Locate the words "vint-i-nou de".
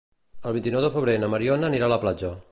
0.55-0.89